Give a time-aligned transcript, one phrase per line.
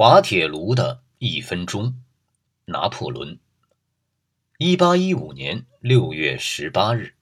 [0.00, 2.00] 滑铁卢的一分钟，
[2.66, 3.40] 拿破仑。
[4.56, 7.14] 一八一五年六月十八日，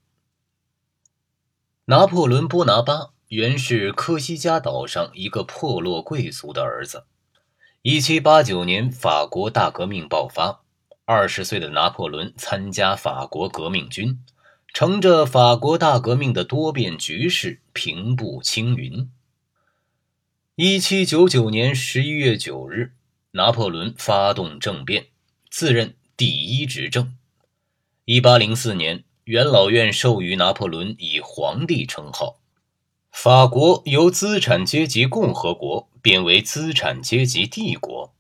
[1.87, 7.07] 拿破仑·波拿巴原是科西嘉岛上一个破落贵族的儿子。
[7.81, 10.61] 一七八九年，法国大革命爆发，
[11.07, 14.23] 二十岁的拿破仑参加法国革命军，
[14.75, 19.11] 乘着法国大革命的多变局势，平步青云。
[20.59, 22.93] 一七九九年十一月九日，
[23.33, 25.09] 拿破仑发动政变，
[25.51, 27.15] 自任第一执政。
[28.07, 32.41] 一八零四年，元老院授予拿破仑以皇帝称号。
[33.13, 38.15] 法国由资产阶级共和国变为资产阶级帝国。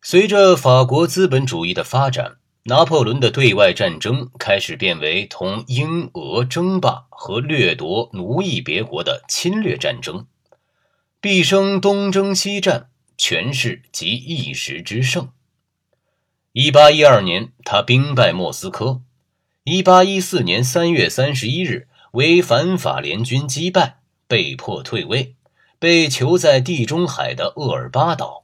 [0.00, 10.26] 随着法国资本主义的发展，拿破仑的对外战争开始变为同英俄争霸和掠夺奴役别国的侵略战争。
[11.22, 15.30] 毕生东征西战，权势及一时之盛。
[16.50, 19.02] 一八一二年，他兵败莫斯科。
[19.62, 25.36] 一八一四年三月三十一日，为反法联军击败，被迫退位，
[25.78, 28.42] 被囚在地中海的厄尔巴岛。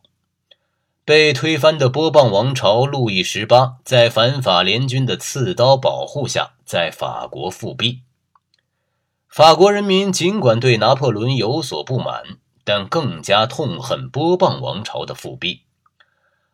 [1.04, 8.02] 被推翻的波旁王朝路易十八，在反法联军的刺刀保护下，在法国复辟。
[9.28, 12.38] 法国人民尽管对拿破仑有所不满。
[12.68, 15.62] 但更加痛恨波旁王朝的复辟。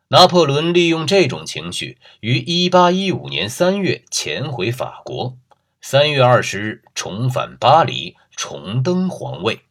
[0.07, 5.35] 拿破仑利用这种情绪，于1815年3月潜回法国
[5.83, 9.63] ，3月20日重返巴黎，重登皇位。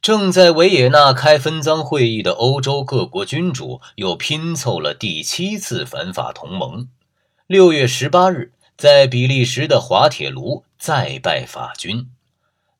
[0.00, 6.88] 正在维也纳开分赃会议的欧洲各国君主又拼凑了第七次反法同盟。
[7.48, 12.08] 6月18日，在比利时的滑铁卢再败法军。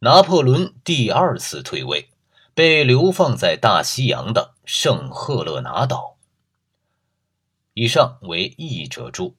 [0.01, 2.09] 拿破仑第二次退位，
[2.55, 6.17] 被流放在大西洋的圣赫勒拿岛。
[7.75, 9.37] 以上为译者注。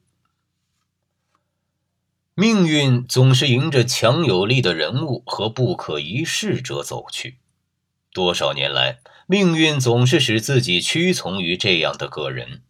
[2.34, 7.38] 命运总是迎着强有力的人物和不可一世者走去。
[8.12, 12.62] 多少年来，命运总是使自己屈从于这样的个人：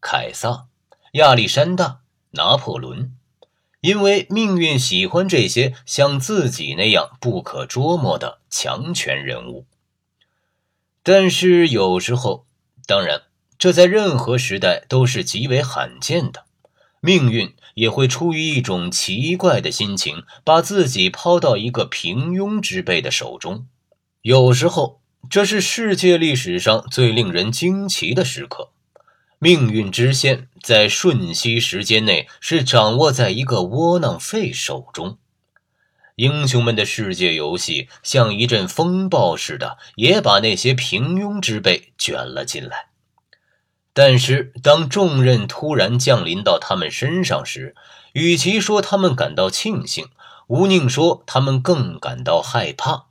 [0.00, 0.68] 凯撒、
[1.14, 3.16] 亚历山大、拿破仑。
[3.86, 9.64] 因为命运喜欢这些像自己那样不可捉摸的强权人物，
[11.04, 12.46] 但是有时候，
[12.84, 13.22] 当然，
[13.56, 16.46] 这在任何时代都是极为罕见的，
[17.00, 23.68] 命运也会出于一种奇怪的心情，把自己抛到一个平庸之辈的手中。
[24.22, 28.70] 有时候，这是世界历史上最令人惊奇的时刻。
[29.38, 35.18] 命运之线在瞬息时间内是掌握在一个窝囊废手中，
[36.14, 42.86] 英雄们的世界游戏像一阵风暴似的，也把那些平庸之辈卷了进来。
[43.92, 47.74] 但是，当重任突然降临到他们身上时，
[48.12, 50.08] 与其说他们感到庆幸，
[50.48, 53.05] 吴宁说他们更感到害怕。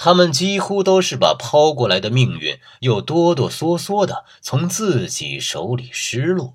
[0.00, 6.54] 他们几乎都是把抛过来的命运又哆哆嗦嗦的从自己手里失落。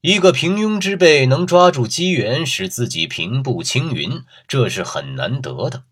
[0.00, 5.82] 一个平庸之辈能抓住机缘使自己平步青云，这是很难得的，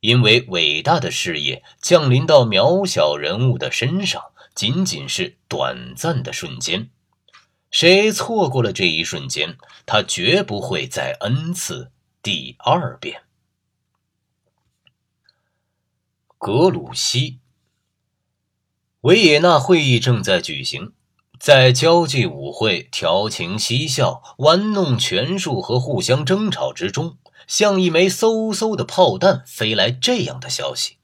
[0.00, 4.20] 因为伟大的事业降临到渺小人物的身上，
[4.56, 6.90] 仅仅是短暂的瞬间。
[7.70, 9.56] 谁错过了这一瞬间，
[9.86, 13.22] 他绝不会再恩赐第二遍。
[16.40, 17.40] 格鲁希，
[19.00, 20.92] 维也纳会议正在举行，
[21.40, 30.98] 在交际舞会、调情嬉笑、玩弄权术和互相争吵之中，像一枚嗖嗖的炮弹飞来这样的消息：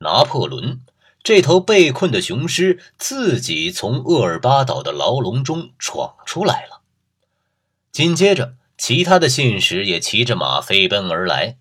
[0.00, 0.82] 拿破仑
[1.22, 6.82] 这头被困的雄狮自己从厄尔巴岛的牢笼中闯出来了。
[7.90, 11.56] 紧接着，其他的信使也骑着马飞奔而来。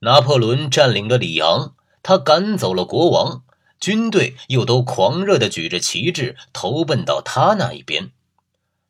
[0.00, 1.74] 拿破仑占领了里昂。
[2.04, 3.42] 他赶走了国王，
[3.80, 8.12] 军队又都狂热地举着旗帜投奔到他那一边。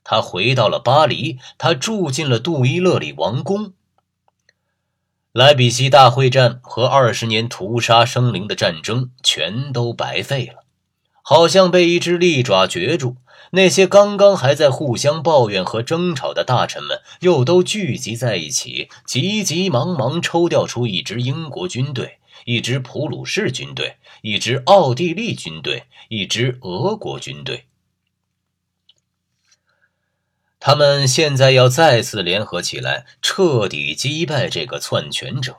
[0.02, 3.72] 他回到了巴黎，他住进了杜伊勒里王宫。
[5.32, 10.64] 莱比锡大会战和二十年屠杀生灵的战争全都白费了，
[11.22, 13.16] 好像被一只利爪攫住。
[13.52, 22.18] 那些刚刚还在互相抱怨和争吵的大臣们，又都聚集在一起，急急忙忙抽调出一支英国军队。
[22.44, 27.66] 一支普鲁士军队，一支奥地利军队，一支俄国军队，
[30.60, 35.58] 他们现在要再次联合起来，彻底击败这个篡权者。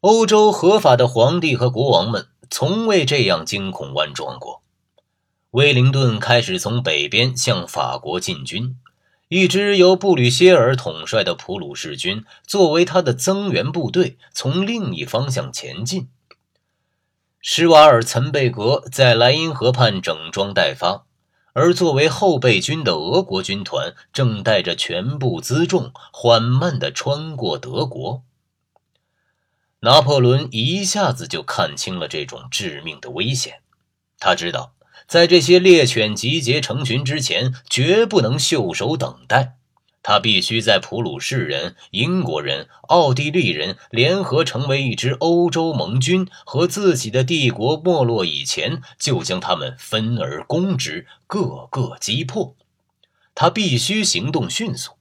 [0.00, 4.62] 欧洲合法的皇帝和国王们从未这样惊恐万状过。
[5.50, 8.76] 威灵顿开始从北边向法国进军，
[9.28, 16.08] 一支由布吕歇尔统帅的普鲁士军作为他的增援部队，从另一方向前进。
[17.40, 21.04] 施瓦尔岑贝格在莱茵河畔整装待发，
[21.52, 28.22] 而作为后备军的俄国军团正带着全部辎重缓慢地穿过德国。
[29.80, 33.60] 拿破仑一下子就看清了这种致命的危险，
[34.18, 34.72] 他知道。
[35.08, 39.54] 在这些猎犬集结成群之前，绝不能袖手等待。
[40.02, 52.54] 他必须在普鲁士人、英国人、奥地利人联合成为一支欧洲盟军和自己的帝国没落以前，就将他们分而攻之，各个击破。
[53.34, 54.92] 他必须行动迅速，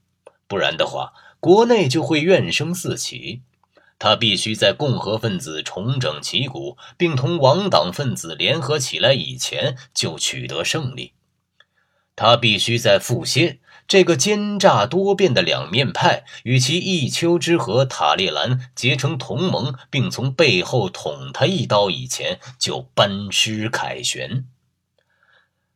[0.47, 1.11] 不然的话，
[1.41, 3.41] 国内就会怨声四起。
[3.99, 11.13] 他必须在共和分子重整旗鼓，并同王党分子联合起来以前就取得胜利。
[12.15, 24.45] 他必须在富歇这个奸诈多变的两面派与其一丘之貉塔列兰结成同盟，并从背后捅他一刀以前就班师凯旋。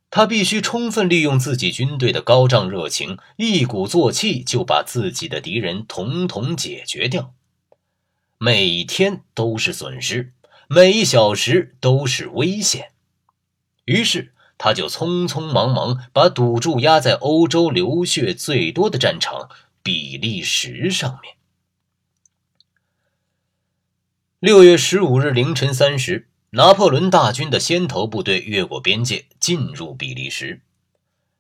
[0.09, 7.33] 他必须充分利用自己军队的高涨热情，一鼓作气就把自己的敌人统统解决掉。
[8.43, 10.33] 每天都是损失，
[10.67, 12.91] 每一小时都是危险。
[13.85, 19.47] 于是，他就匆匆忙忙把赌注压在欧洲流血最多的战场——
[19.83, 21.35] 比利时上面。
[24.39, 30.61] 六月十五日凌晨三时，拿破仑大军的先头部队越过边界，进入比利时。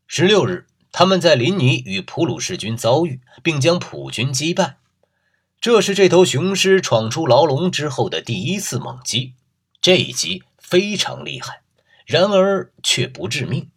[0.05, 4.77] 十六日，他们在林尼与普鲁士军遭遇，并将普军击败。
[5.61, 9.35] 这是这头雄狮闯出牢笼之后的第一次猛击，
[9.79, 11.61] 这一击非常厉害，
[12.07, 13.69] 然而却不致命。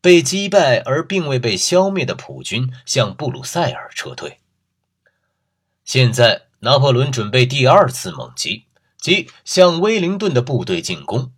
[0.00, 4.38] 被击败而并未被消灭的普军向布鲁塞尔撤退。
[5.84, 8.64] 现在，拿破仑准备第二次猛击，
[8.98, 11.34] 即向威灵顿的部队进攻。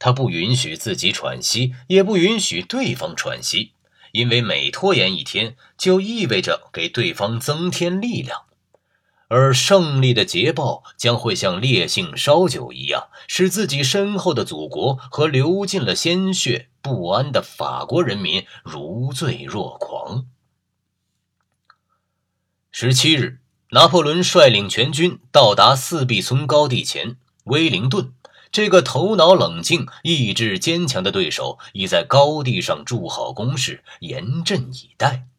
[0.00, 3.74] 他不允许自己喘息，也不允许对方喘息，
[4.10, 8.46] 因为每拖延一天，就意味着给对方增添力量。
[9.30, 20.26] 而胜利的捷报将会像烈性烧酒一样，使自己身后的祖国和流尽了鲜血、不安的法国人民如醉若狂。
[22.72, 23.38] 十七日，
[23.70, 28.12] 拿破仑率领全军到达四壁村高地前，威灵顿
[28.50, 35.29] 这个头脑冷静、意志坚强的对手已在高地上筑好工事，严阵以待。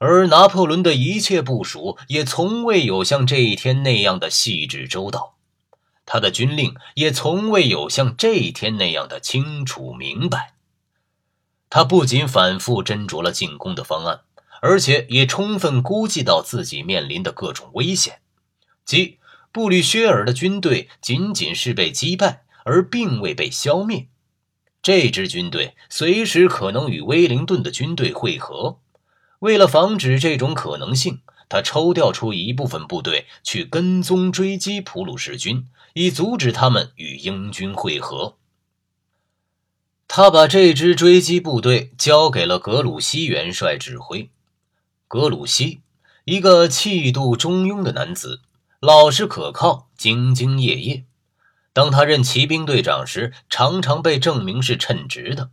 [0.00, 5.34] 而拿破仑的一切部署也从未有像这一天那样的细致周到，
[6.06, 10.54] 他的军令也从未有像这一天那样的清楚明白。
[11.68, 14.22] 他不仅反复斟酌了进攻的方案，
[14.62, 18.20] 而且也充分估计到自己面临的各种危险，
[18.86, 19.18] 即
[19.52, 24.08] 布吕歇尔的军队仅仅是被击败，而并未被消灭，
[24.80, 28.78] 这支军队随时可能与威灵顿的军队会合。
[29.40, 38.36] 为了防止这种可能性，他抽调出一部分部队去跟踪追击普鲁士军，以阻止他们与英军会合。
[40.06, 44.30] 他把这支追击部队交给了格鲁希元帅指挥。
[45.08, 45.80] 格鲁希，
[46.24, 48.42] 一个气度中庸的男子，
[48.80, 51.04] 老实可靠，兢兢业业。
[51.72, 55.50] 当他任骑兵队长时，常常被证明是称职的。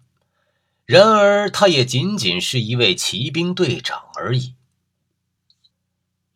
[0.88, 4.53] 然而，他也仅仅是一位骑兵队长而已。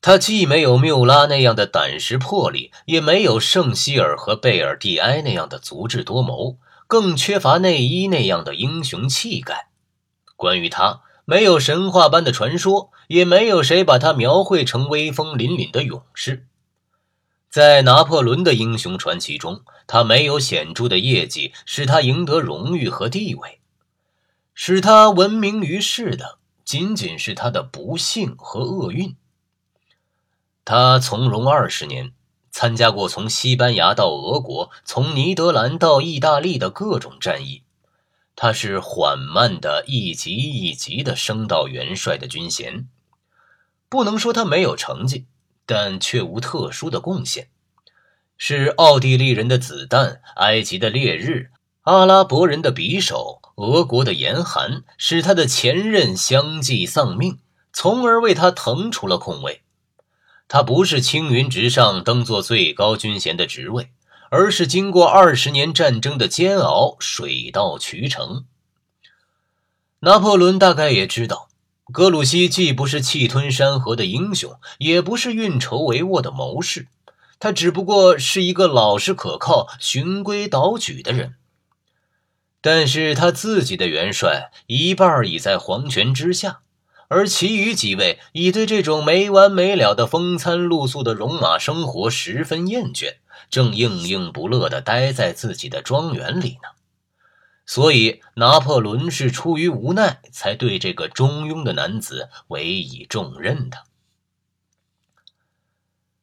[0.02, 9.70] 他既没有缪拉那样的胆识魄力，也没有圣希尔和贝尔蒂埃那样的足智多谋，更缺乏内伊那样的英雄气概。
[10.36, 16.46] 关于他，没有神话般的传说，也没有谁把他描绘成威风凛凛的勇士。
[17.50, 23.61] 在拿破仑的英雄传奇中，他没有显著的业绩使他赢得荣誉和地位。
[24.64, 29.16] 使他闻名于世的，仅仅是他的不幸和厄运。
[30.64, 32.14] 他从容二十年，
[32.52, 37.64] 参加过从西班牙到俄国、从尼德兰到意大利的各种战役。
[38.36, 42.88] 他是缓慢的一级一级的升到元帅的军衔。
[43.90, 45.26] 不能说他没有成绩，
[45.66, 47.50] 但却无特殊的贡献。
[48.38, 51.50] 是奥地利人的子弹，埃及的烈日，
[51.82, 53.41] 阿拉伯人的匕首。
[53.56, 57.40] 俄国的严寒使他的前任相继丧命，
[57.74, 59.62] 从而为他腾出了空位。
[60.48, 63.92] 他不是青云直上登做最高军衔的职位，
[64.30, 68.46] 而是经过二十年战争的煎熬，水到渠成。
[70.00, 71.48] 拿破仑大概也知道，
[71.94, 76.88] 格鲁希既不是气吞山河的英雄，也不是运筹帷幄的谋士，
[77.40, 81.36] 他只不过是一个老实可靠、循规蹈矩的人。
[82.62, 86.62] 但是他自己的元帅一半已在黄泉之下。
[87.08, 93.16] 而其余几位已对这种没完没了的风餐露宿的戎马生活十分厌倦，
[93.50, 96.70] 正应应不乐地待在自己的庄园里呢。
[97.66, 103.80] 所以，拿破仑是出于无奈，才对这个中庸的男子委以重任的。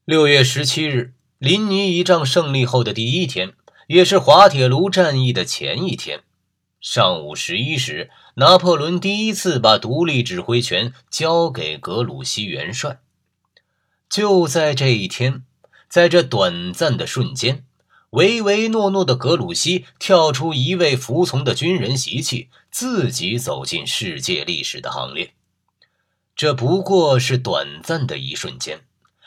[0.06, 3.52] 六月十七日，林尼一仗胜利后的第一天，
[3.88, 6.22] 也是滑铁卢战役的前一天。
[6.80, 13.00] 上午十一时，拿破仑第一次把独立指挥权交给格鲁希元帅。
[14.08, 15.44] 就在这一天，
[15.88, 17.64] 在这短暂的瞬间，
[18.10, 25.34] 唯唯诺诺的格鲁希跳出一位服从的军人习气，自己走进世界历史的行列。
[26.36, 28.82] 这不过是短暂的一瞬间，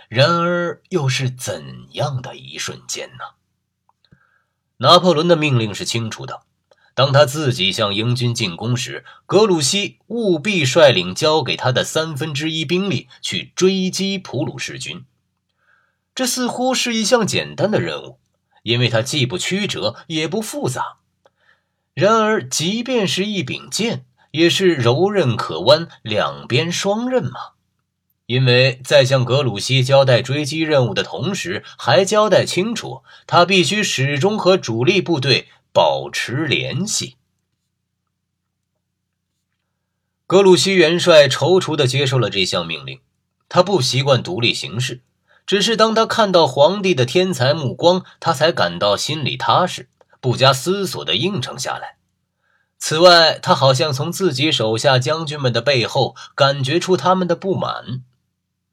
[0.07, 4.15] 然而又是怎样的一瞬间呢？
[4.77, 6.43] 拿破仑的命令是清楚的。
[6.93, 15.05] 当他自己向英军进攻时，格鲁希务必率领交给他的三分之一兵力去追击普鲁士军。
[16.13, 18.19] 这似乎是一项简单的任务，
[18.63, 20.97] 因为它既不曲折也不复杂。
[21.93, 27.51] 然而，即便是一柄剑，也是柔韧可弯，两边双刃嘛。
[28.25, 35.47] 因为在向格鲁希交代追击任务的同时，还交代清楚，他必须始终和主力部队。
[35.73, 37.17] 保持联系。
[40.27, 43.01] 格鲁希元帅踌躇地接受了这项命令。
[43.49, 45.01] 他不习惯独立行事，
[45.45, 49.89] 只是当他看到皇帝的天才目光，他才感到心里踏实，
[50.21, 51.97] 不加思索地应承下来。
[52.77, 58.01] 此外，他好像从自己手下将军们的背后感觉出他们的不满。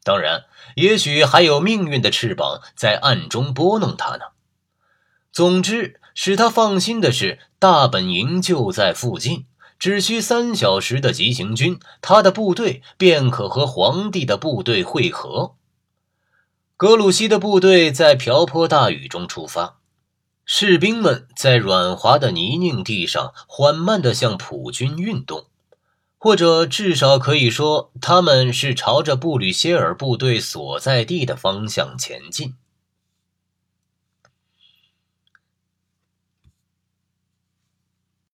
[0.05, 0.45] 当然，
[0.77, 4.27] 也许还有命运的翅膀在暗中拨弄他呢。
[5.33, 6.01] 总之。
[6.21, 9.47] 使他放心的是，大本营就在附近，
[9.79, 15.55] 只需三小时的急行军，他的部队便可和皇帝的部队会合。
[16.77, 19.77] 格鲁希的部队在瓢泼大雨中出发，
[20.45, 25.47] 士兵们在软滑的泥泞地上缓慢地向普军运动，
[26.19, 32.55] 或者至少可以说，他们是朝着布吕歇尔部队所在地的方向前进。